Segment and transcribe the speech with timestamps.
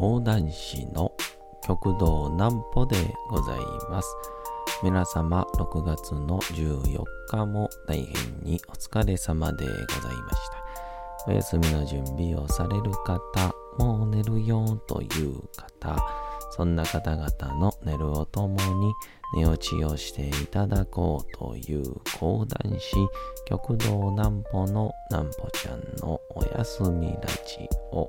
[0.00, 1.12] 講談師の
[1.66, 2.94] 極道南歩で
[3.28, 3.58] ござい
[3.90, 4.08] ます。
[4.84, 10.36] 皆様6月の14日も大変にお疲れ様でございまし
[11.26, 11.32] た。
[11.32, 15.98] お休みの準備をされる方、もう寝るよという方、
[16.52, 18.92] そんな方々の寝るをともに
[19.34, 21.82] 寝落ちをしていただこうという
[22.20, 22.94] 講談師、
[23.46, 28.08] 極道南歩の南歩ちゃんのおやすみラジオ。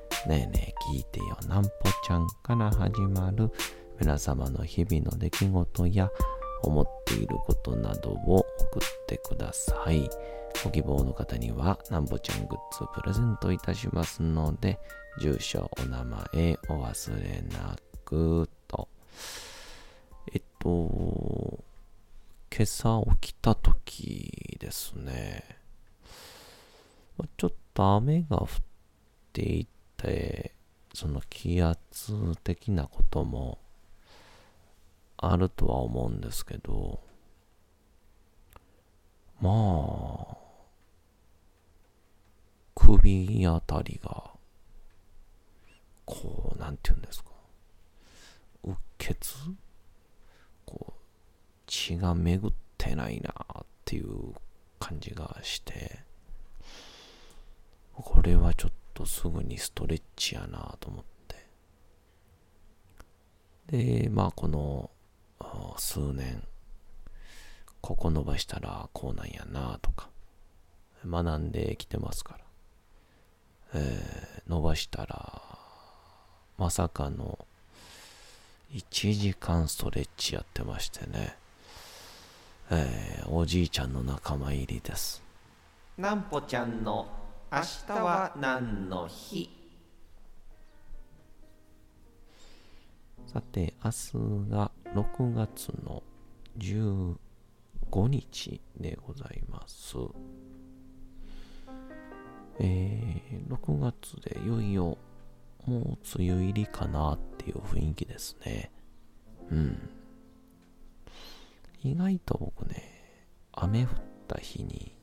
[0.27, 1.69] ねえねえ聞いてよなんぽ
[2.05, 3.49] ちゃんから始まる
[3.99, 6.09] 皆様の日々の出来事や
[6.63, 10.09] 思っていることなどを送ってください。
[10.63, 14.79] ご希望の方にはなんぽちゃんグッズをプレゼントいたしますので、
[15.19, 18.87] 住所、お名前お忘れなくと。
[20.33, 21.63] えっと、
[22.55, 25.43] 今朝起きた時ですね。
[27.37, 28.47] ちょっと雨が降っ
[29.33, 29.80] ていて、
[30.93, 33.59] その気圧的なことも
[35.17, 36.99] あるとは思うんですけど、
[39.39, 40.37] まあ、
[42.75, 44.31] 首あたりが、
[46.05, 47.29] こう、なんて言うんですか、
[48.65, 49.15] うっ血。
[50.65, 50.93] こう、
[51.67, 54.33] 血が巡ってないなっていう
[54.79, 55.99] 感じがして、
[57.95, 61.03] これはちょっととすぐにストレッチやなと思っ
[63.67, 64.03] て。
[64.03, 64.91] で、まあこの
[65.77, 66.43] 数年、
[67.81, 70.09] ここ伸ばしたらこうなんやなとか、
[71.05, 72.39] 学んできてますから。
[73.73, 75.41] えー、伸ばしたら、
[76.57, 77.47] まさかの
[78.73, 81.35] 1時間ストレッチやってましてね。
[82.69, 85.21] えー、おじいちゃんの仲間入りです。
[85.97, 87.05] なんぽちゃんの
[87.53, 89.49] 明日は何の日？
[93.27, 96.01] さて、明日が6月の
[96.57, 97.17] 15
[98.07, 99.97] 日でございます。
[102.59, 104.97] えー、6月でいよいよ
[105.65, 105.81] もう
[106.17, 108.71] 梅雨入りかなっていう雰囲気ですね。
[109.49, 109.89] うん。
[111.83, 113.89] 意外と僕ね、雨降っ
[114.29, 114.95] た日に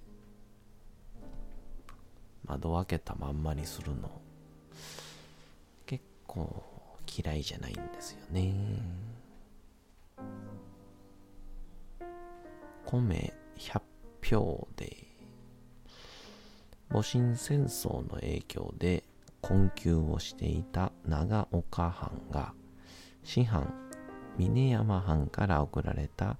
[2.48, 4.10] 窓開けたまんまにするの
[5.86, 6.64] 結構
[7.06, 8.54] 嫌いじゃないんですよね。
[12.86, 13.82] 米100
[14.22, 15.08] 票で
[16.90, 19.04] 戊辰戦争の影響で
[19.42, 22.54] 困窮をしていた長岡藩が
[23.24, 23.74] 師範
[24.38, 26.38] 峰山藩から送られた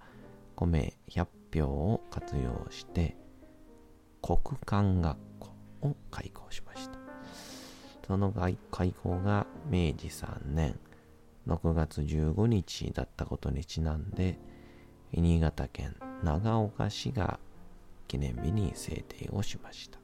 [0.57, 3.15] 米100票を活用して
[4.23, 6.99] 国間学校を開校しました。
[8.07, 8.33] その
[8.71, 10.79] 開校が明治3年
[11.47, 14.39] 6月15日だったことにちなんで、
[15.13, 17.39] 新潟県長岡市が
[18.07, 19.99] 記念日に制定をしました。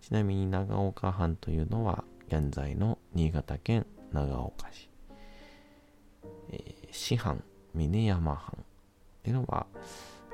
[0.00, 4.88] ちなみに長岡藩というのは現在の新潟県長岡市。
[6.50, 7.42] えー、師範
[7.74, 8.64] 峰山藩
[9.24, 9.66] というのは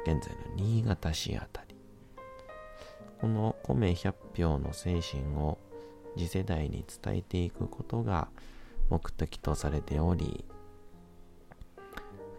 [0.05, 1.72] 現在の新潟市あたり。
[3.23, 5.57] この米100票の精神を
[6.17, 8.27] 次世代に伝えていくことが
[8.91, 10.45] 目的とされており、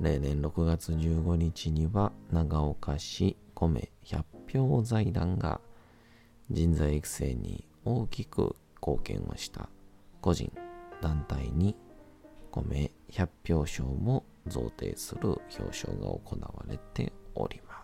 [0.02, 5.62] 例年6月15日には長岡市米100票財団が
[6.52, 9.70] 人材育成に大きく貢献をした
[10.20, 10.52] 個人、
[11.02, 11.78] 団体に
[12.52, 17.83] 米100票賞も贈呈する表彰が行われております。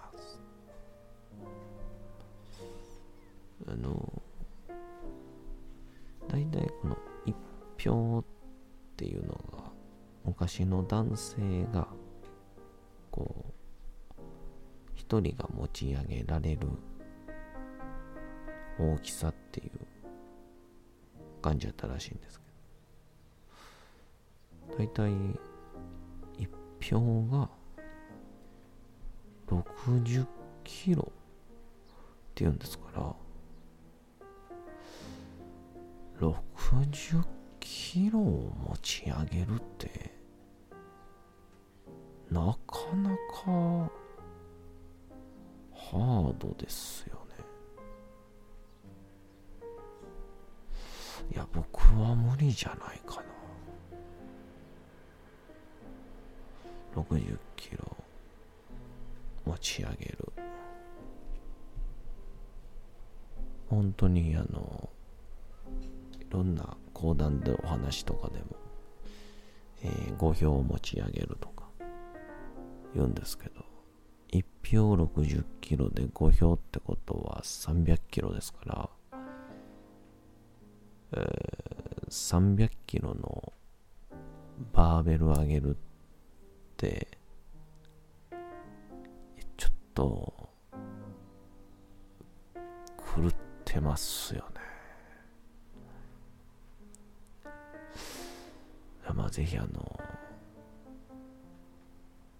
[3.67, 4.21] あの、
[6.27, 7.35] 大体この一
[7.77, 8.23] 票っ
[8.95, 9.71] ていうのが
[10.25, 11.87] 昔の男性が
[13.09, 14.21] こう
[14.95, 16.67] 一人が持ち上げられる
[18.79, 19.71] 大きさっていう
[21.41, 22.49] 感じだったらしいんですけど。
[24.77, 25.11] 大体
[26.37, 27.49] 一票が
[29.47, 30.25] 60
[30.63, 33.15] キロっていうんですから
[36.19, 37.23] 60
[37.61, 40.11] キロを持ち上げるって
[42.29, 43.89] なかなか
[45.73, 47.35] ハードですよね。
[51.31, 53.23] いや僕は無理じゃないか
[56.95, 57.01] な。
[57.01, 57.97] 60キロ
[59.45, 60.33] 持ち上げる。
[63.69, 64.88] 本当にあの
[66.29, 68.45] ろんな講談でお話とかでも、
[69.83, 71.65] えー、5票を持ち上げるとか
[72.93, 73.63] 言うんですけど
[74.31, 78.89] 1票60キロで5票ってことは300キロですから、
[81.13, 83.53] えー、300キロの
[84.73, 85.75] バーベル上げるっ
[86.77, 87.07] て
[89.57, 90.49] ちょっと
[93.15, 93.33] 狂っ
[93.65, 94.58] てますよね。
[99.29, 99.99] ぜひあの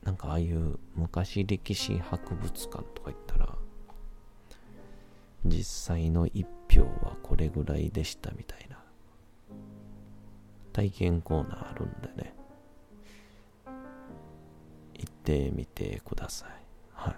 [0.03, 3.55] なんかああいう昔歴史博物館とか行ったら
[5.45, 5.63] 実
[5.95, 8.77] 際の一票はこれぐらいでしたみたいな
[10.73, 12.33] 体験コーナーあるんでね
[14.95, 16.49] 行ってみてください。
[16.93, 17.15] はい。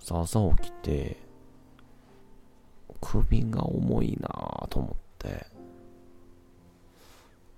[0.00, 1.25] さ あ朝起きて
[3.24, 5.46] 首が重いなぁと思って。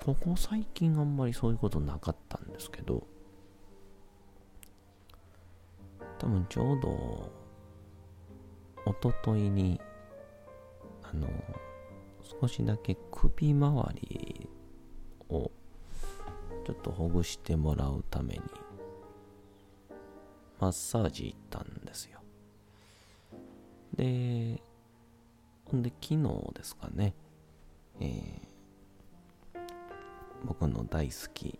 [0.04, 3.06] ここ最近あんまりそういうことなかったんですけど。
[6.18, 7.32] 多分ちょうど
[8.84, 9.80] おとといに
[11.02, 11.28] あの
[12.40, 14.48] 少しだけ首周り
[15.28, 15.50] を
[16.66, 18.40] ちょっとほぐしてもらうために
[20.58, 22.20] マッサージ行ったんですよ。
[23.94, 24.60] で
[25.72, 27.14] で昨日ですかね、
[28.00, 29.58] えー、
[30.44, 31.58] 僕の大好き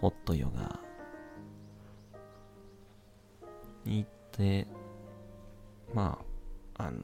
[0.00, 0.78] ホットヨガ
[3.84, 4.66] に行って
[5.92, 6.18] ま
[6.76, 7.00] ああの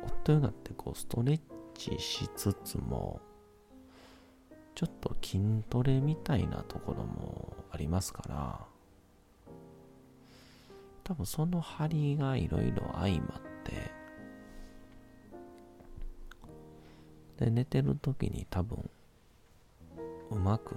[0.00, 1.40] ホットヨガってこうストレッ
[1.74, 3.20] チしつつも
[4.74, 8.60] ちょっと筋トレみたいなところもありますから
[11.04, 14.03] 多分その張りがいろいろ相まって
[17.38, 18.90] で、寝てる時に多分、
[20.30, 20.74] うまく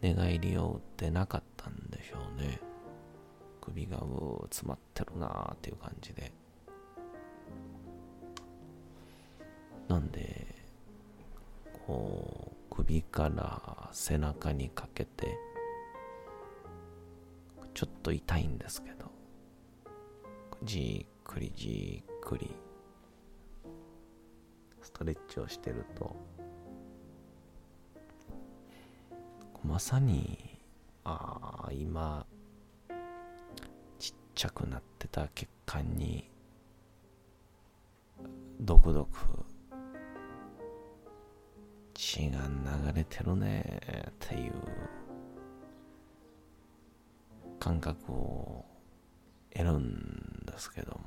[0.00, 2.60] 寝返りを打ってなかったんでしょうね。
[3.60, 6.32] 首がうー詰まってるなーっていう感じで。
[9.88, 10.46] なんで、
[11.86, 15.36] こう、首から背中にかけて、
[17.74, 19.10] ちょっと痛いんですけど、
[20.64, 22.54] じっくりじっくり
[24.92, 26.14] トレッチをしてると。
[29.64, 30.58] まさに
[31.04, 32.26] ああ今
[33.98, 36.28] ちっちゃくなってた血管に
[38.60, 39.18] ドクドク
[41.94, 43.80] 血が流れてるね
[44.10, 44.52] っていう
[47.58, 48.64] 感覚を
[49.52, 51.01] 得るんですけども。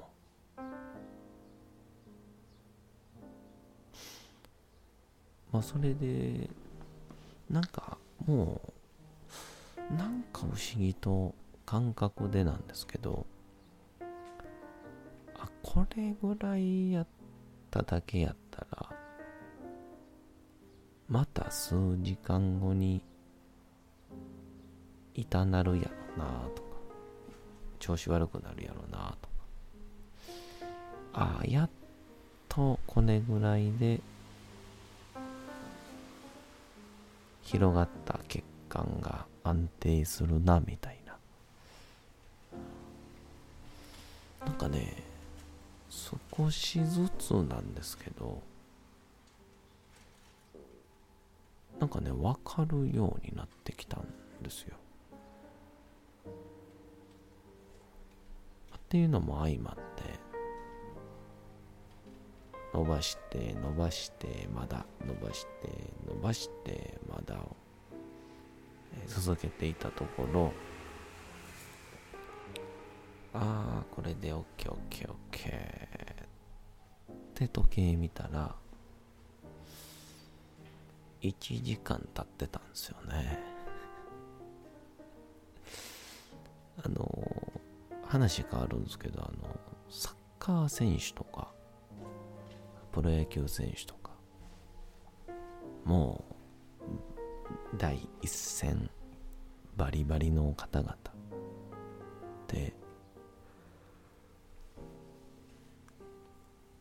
[5.56, 6.50] まあそれで
[7.50, 8.60] なんかも
[9.90, 11.34] うなんか不思議と
[11.66, 13.26] 感覚でなんですけど
[15.34, 17.08] あこれぐらいやっ
[17.72, 18.90] ただけやったら
[21.08, 23.02] また数時間後に
[25.14, 25.84] 痛なるや
[26.18, 26.68] ろなとか
[27.80, 29.36] 調子悪くなるやろなとか。
[31.14, 31.70] ああやっ
[32.50, 34.02] とこれぐらいで
[37.56, 41.18] 広がった血管が安定するなみたいな。
[44.46, 45.02] なんかね
[45.90, 48.44] 少しずつなんですけど
[51.80, 54.06] なんかね分かるようになってきたん
[54.42, 54.76] ですよ。
[58.76, 60.25] っていうのも相まって
[62.76, 65.50] 伸ばして伸ばしてまだ伸ばして
[66.06, 67.56] 伸ばしてまだを
[69.08, 70.52] 続けていたところ
[73.34, 74.76] ああこれで OKOKOK っ
[77.34, 78.54] て時計見たら
[81.22, 83.40] 1時間経ってたんですよね。
[86.84, 87.10] あの
[88.06, 89.58] 話変わるんですけどあの
[89.90, 91.55] サッカー選手とか
[92.96, 94.12] プロ野球選手とか
[95.84, 96.24] も
[96.80, 98.90] う第一線
[99.76, 100.96] バリバリの方々
[102.48, 102.74] で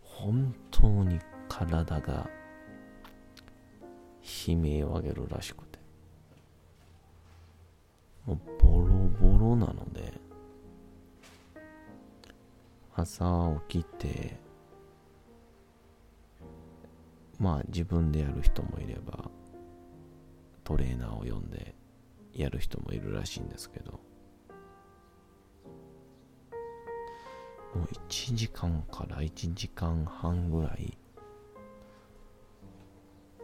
[0.00, 1.18] 本当に
[1.48, 2.30] 体が
[4.46, 5.80] 悲鳴を上げるらしくて
[8.24, 10.12] もうボロボロなので
[12.94, 14.43] 朝起きて
[17.38, 19.30] まあ自分でやる人もいれば
[20.62, 21.74] トレーナーを呼んで
[22.32, 23.92] やる人もいるらしいんですけど
[27.74, 30.96] もう1時間から1時間半ぐらい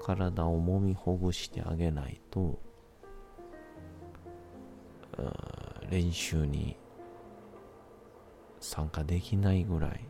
[0.01, 2.59] 体を揉みほぐしてあげないと
[5.91, 6.77] 練習に
[8.61, 10.10] 参加できないぐらい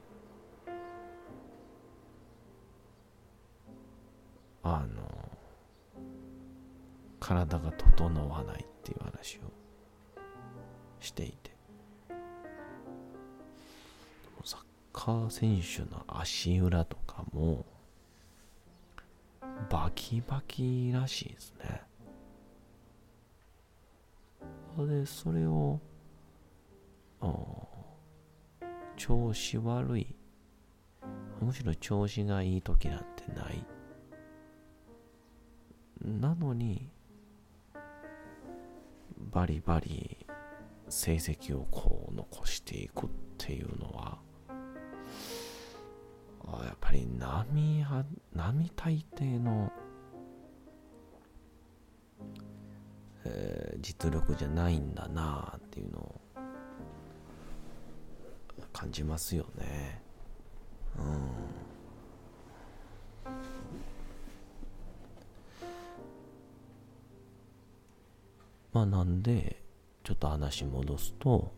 [4.76, 5.02] あの
[7.18, 9.40] 体が整わないっていう話を
[11.00, 11.50] していて。
[14.44, 14.60] サッ
[14.92, 17.66] カー選手の足裏とかも
[19.70, 21.82] バキバキらしいですね。
[24.78, 25.78] でそれを
[28.96, 30.14] 調子悪い
[31.42, 33.62] むしろ調子がいい時なんてない。
[36.10, 36.88] なのに
[39.32, 40.26] バリバリ
[40.88, 44.18] 成績をこう残していくっていうのは
[46.64, 47.84] やっぱり並
[48.34, 49.70] 並大抵の、
[53.24, 56.20] えー、実力じゃないんだなあっていうのを
[58.72, 60.02] 感じますよね。
[60.98, 61.69] うん。
[68.72, 69.62] まあなんで
[70.04, 71.52] ちょっと話戻すと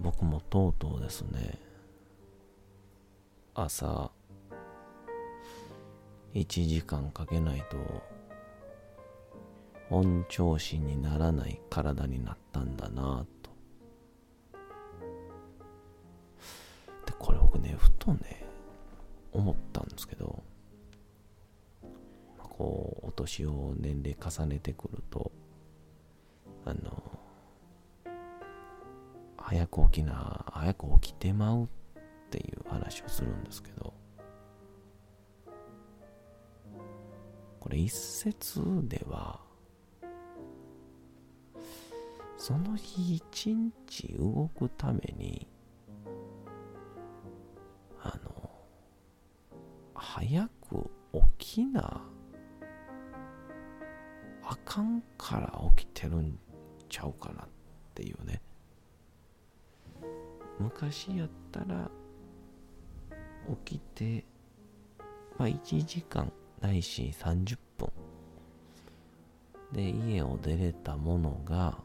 [0.00, 1.58] 僕もとうとうですね
[3.54, 4.10] 朝
[6.34, 7.76] 1時間かけないと
[9.88, 13.50] 本調子にならない体になったんだなと。
[17.06, 18.46] でこれ僕ねふとね
[19.32, 20.42] 思ったんですけど
[22.60, 25.32] こうお年を年齢重ねてくると
[26.66, 27.18] あの
[29.38, 31.68] 早く起きな早く起きてまうっ
[32.28, 33.94] ていう話をするんですけど
[37.60, 39.40] これ一説では
[42.36, 45.48] その日一日動くために
[48.02, 48.50] あの
[49.94, 50.90] 早く
[51.38, 51.99] 起きな
[60.60, 61.90] 昔やったら
[63.64, 64.24] 起きて
[65.38, 67.90] まあ1時間ないし30分。
[69.72, 71.78] で家を出れたものが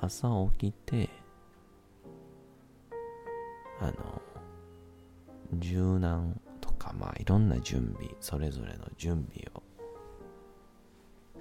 [0.00, 1.10] 朝起きて
[3.80, 4.22] あの
[5.54, 9.62] 柔軟とかまあいろんな準備それぞれの準備を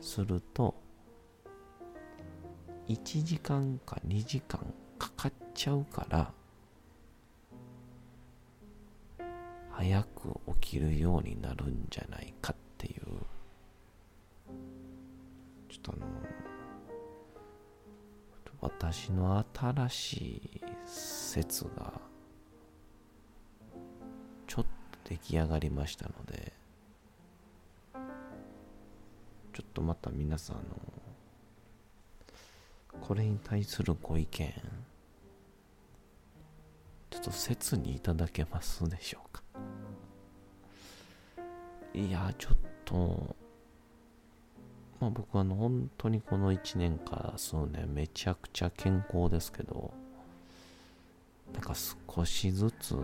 [0.02, 0.83] すると
[2.88, 4.60] 1時間か2時間
[5.00, 6.32] かかっちゃうから
[9.72, 13.04] 早く起きるようになるんじゃないかっていう。
[15.70, 16.06] ちょっとあの
[18.62, 22.00] 私の新しい説が
[24.46, 24.70] ちょっと
[25.10, 26.54] 出来上がりましたので
[29.52, 30.64] ちょっとまた皆さんの
[33.06, 34.54] これに対するご意見。
[37.10, 39.44] ちょっと説にいただけますでしょうか。
[41.94, 43.36] いやちょっと
[45.02, 49.94] まあ僕は本当にこの1年か数年めちゃくちゃ健康ですけど
[51.54, 52.96] なんか少しずつ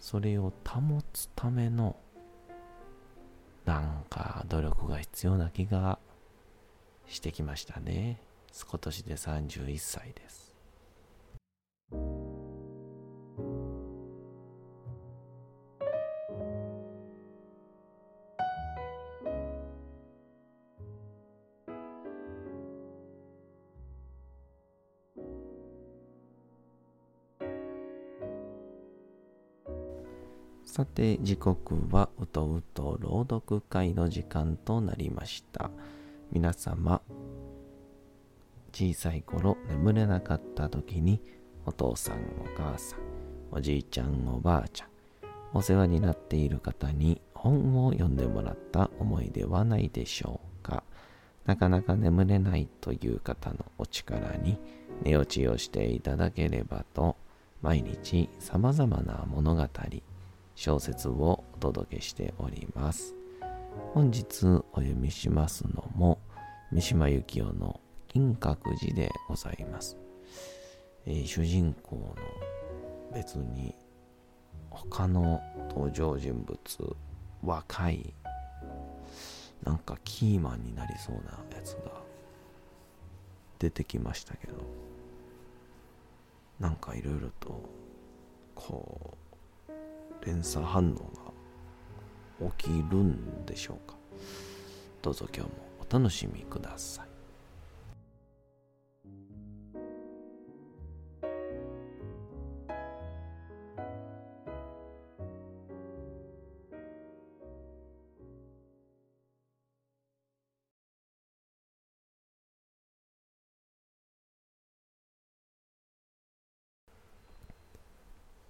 [0.00, 1.94] それを保つための
[3.64, 6.00] なんか努力が必要な気が
[7.06, 8.18] してきましたね
[8.68, 10.54] 今年で31歳です
[30.74, 35.70] さて時刻はうとうと朗読会の時間となりました。
[36.34, 37.00] 皆様
[38.72, 41.22] 小さい頃眠れなかった時に
[41.64, 42.20] お父さんお
[42.56, 42.98] 母さん
[43.52, 44.88] おじいちゃんおばあちゃん
[45.54, 50.82] お世話になっている方に本を読んでもらった思い出はないでしょうか。
[51.46, 54.58] なかなか眠れないという方のお力に
[55.02, 57.16] 寝落ちをしていただければと
[57.62, 59.68] 毎日様々な物語
[60.56, 63.23] 小説をお届けしております。
[63.92, 66.18] 本日お読みしますのも
[66.72, 69.96] 三島由紀夫の金閣寺でございます、
[71.06, 72.16] えー、主人公の
[73.12, 73.74] 別に
[74.70, 75.40] 他の
[75.70, 76.96] 登場人物
[77.42, 78.14] 若い
[79.62, 81.92] なんかキーマンになりそうなやつが
[83.58, 84.54] 出てきましたけど
[86.60, 87.62] なんかいろいろと
[88.54, 89.16] こ
[89.68, 91.23] う連鎖反応が
[92.58, 93.96] 起きるんでしょうか？
[95.02, 95.56] どうぞ今日も
[95.88, 97.08] お楽しみください。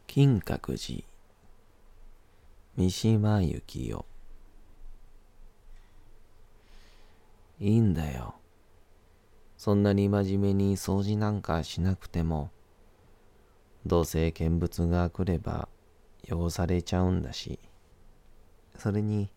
[0.07, 1.05] 金閣寺
[2.77, 4.05] 三島由紀夫
[7.61, 8.35] いいんだよ。
[9.57, 12.51] そんなに真面目に掃除なんかしなくても、
[13.87, 15.69] どうせ見物が来れば
[16.29, 17.61] 汚されちゃうんだし、
[18.77, 19.31] それに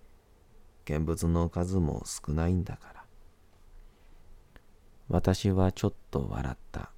[0.85, 3.05] 見物の数も少ないんだから。
[5.09, 6.89] 私はちょっと笑った。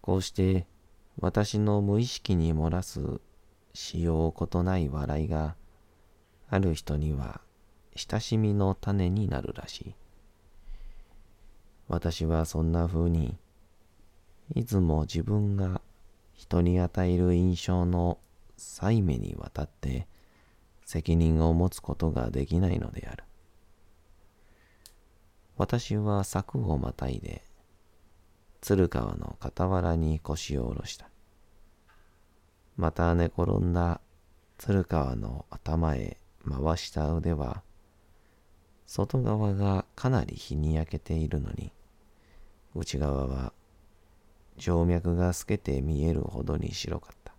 [0.00, 0.68] こうして
[1.18, 3.20] 私の無意識に漏らす
[3.74, 5.56] しようことない笑いが
[6.48, 7.40] ある人には
[7.96, 9.94] 親しみの種になるらしい。
[11.88, 13.36] 私はそんな風に
[14.54, 15.80] いつも自分が
[16.32, 18.18] 人に与える印象の
[18.56, 20.06] 細目にわたって
[20.84, 23.24] 責任を持つことができないのである。
[25.56, 27.44] 私は柵をまたいで
[28.60, 31.08] 鶴川の傍らに腰を下ろした。
[32.76, 34.00] また寝転んだ
[34.58, 37.62] 鶴川の頭へ回した腕は、
[38.86, 41.72] 外側がかなり日に焼けているのに、
[42.74, 43.52] 内側は
[44.58, 47.34] 静脈が透けて見えるほどに白かった。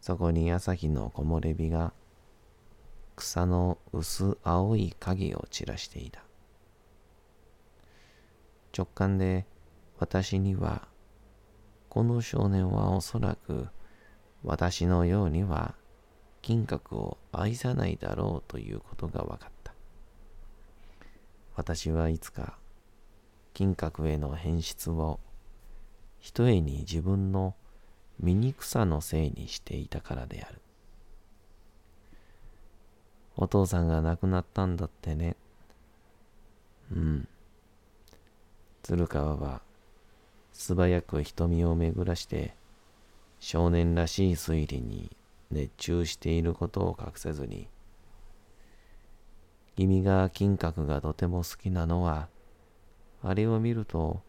[0.00, 1.92] そこに朝日の木漏れ日が
[3.16, 6.22] 草の薄青い影を散らしていた。
[8.76, 9.46] 直感で
[9.98, 10.88] 私には、
[11.90, 13.66] この少年はおそらく
[14.44, 15.74] 私のようには
[16.40, 19.74] 金閣を愛さないだろうということが分かった。
[21.56, 22.56] 私はいつか
[23.54, 25.18] 金閣への変質を
[26.20, 27.54] ひとえに自分の
[28.20, 30.60] 醜さのせいにしていたからである。
[33.36, 35.34] お父さんが亡くなったんだってね。
[36.92, 37.28] うん。
[38.82, 39.60] 鶴川は
[40.60, 42.54] 素早く瞳を巡らして
[43.38, 45.10] 少年らしい推理に
[45.50, 47.66] 熱中していることを隠せずに
[49.74, 52.28] 君が金閣がとても好きなのは
[53.22, 54.20] あれを見ると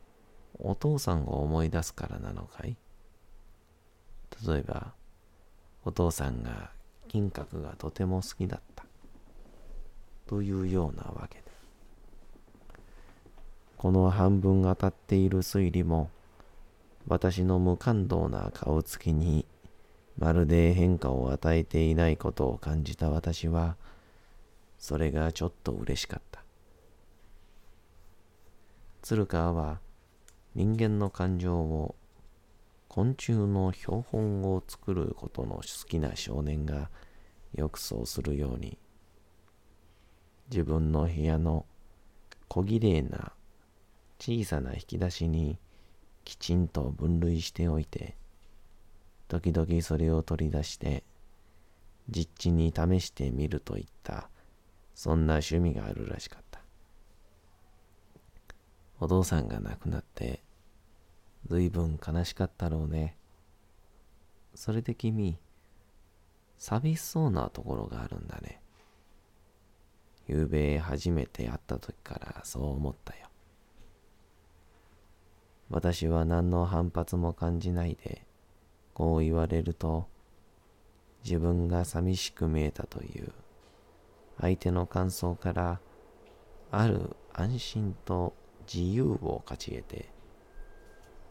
[0.57, 2.77] お父さんを思い出すからなのかい?
[4.47, 4.93] 例えば
[5.83, 6.71] お父さんが
[7.09, 8.85] 金閣がとても好きだった。
[10.27, 11.43] というようなわけで。
[13.77, 16.09] この半分当たっている推理も、
[17.07, 19.45] 私の無感動な顔つきに、
[20.17, 23.75] まるで変化を与えていないことを感じた私は、
[24.77, 26.43] それがちょっと嬉しかった。
[29.01, 29.79] 鶴川は
[30.53, 31.95] 人間の感情を
[32.87, 36.89] 昆虫の標本を作ることの好きな少年が
[37.55, 38.77] よくそうするように
[40.51, 41.65] 自分の部屋の
[42.47, 43.31] 小綺麗な
[44.19, 45.57] 小さな引き出しに
[46.23, 48.15] きちんと分類しておいて、
[49.27, 51.03] 時々それを取り出して、
[52.09, 54.29] 実地に試してみるといった、
[54.93, 56.61] そんな趣味があるらしかった。
[58.99, 60.43] お父さんが亡くなって、
[61.47, 63.17] ずいぶん悲しかったろうね。
[64.53, 65.39] それで君、
[66.57, 68.61] 寂しそうなところがあるんだね。
[70.27, 73.30] 昨べ初めて会った時からそう思ったよ。
[75.71, 78.25] 私は何の反発も感じないで、
[78.93, 80.05] こう言われると、
[81.23, 83.31] 自分が寂しく見えたという。
[84.41, 85.79] 相手の感想から
[86.71, 88.33] ある安心と
[88.71, 90.09] 自由を勝ち得て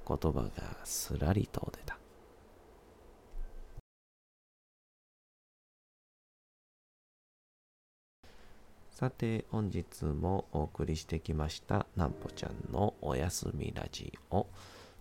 [0.06, 0.50] 言葉が
[0.84, 1.99] すらりと出た。
[9.00, 14.46] さて本日もお送りしてきましたなんぽちゃんのおやすみラジオ。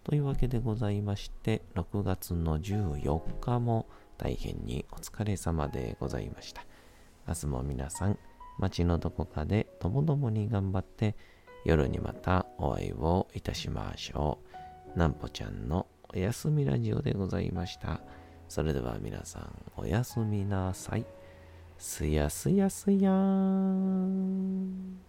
[0.05, 6.63] というわけでございまして6月の14日も大変にお疲れ様でございました。
[7.27, 8.17] 明日も皆さん
[8.57, 11.17] 街のどこかでともどもに頑張って
[11.65, 14.39] 夜にまたお会いをいたしましょ
[14.95, 14.97] う。
[14.97, 17.99] なんぽちゃんのおやすみラジオでございました。
[18.47, 21.05] それでは皆さんおやすみなさい。
[21.79, 24.99] すやすやすやーん。